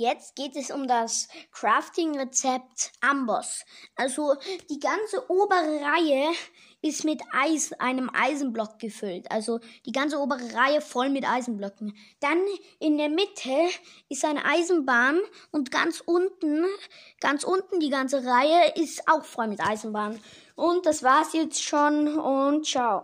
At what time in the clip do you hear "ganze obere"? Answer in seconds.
4.78-5.80, 9.90-10.54